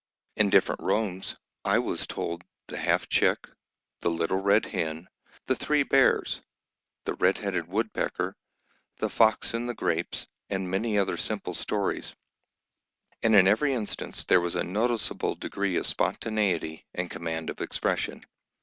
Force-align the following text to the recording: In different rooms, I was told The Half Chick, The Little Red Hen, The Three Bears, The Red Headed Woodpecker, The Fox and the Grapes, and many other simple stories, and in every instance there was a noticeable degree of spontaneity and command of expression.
In 0.35 0.49
different 0.49 0.81
rooms, 0.81 1.35
I 1.63 1.77
was 1.77 2.07
told 2.07 2.43
The 2.69 2.79
Half 2.79 3.07
Chick, 3.07 3.47
The 3.99 4.09
Little 4.09 4.39
Red 4.39 4.65
Hen, 4.65 5.07
The 5.45 5.53
Three 5.55 5.83
Bears, 5.83 6.41
The 7.05 7.13
Red 7.13 7.37
Headed 7.37 7.67
Woodpecker, 7.67 8.35
The 8.97 9.11
Fox 9.11 9.53
and 9.53 9.69
the 9.69 9.75
Grapes, 9.75 10.25
and 10.49 10.71
many 10.71 10.97
other 10.97 11.17
simple 11.17 11.53
stories, 11.53 12.15
and 13.21 13.35
in 13.35 13.47
every 13.47 13.75
instance 13.75 14.23
there 14.23 14.41
was 14.41 14.55
a 14.55 14.63
noticeable 14.63 15.35
degree 15.35 15.75
of 15.75 15.85
spontaneity 15.85 16.87
and 16.95 17.11
command 17.11 17.51
of 17.51 17.61
expression. 17.61 18.25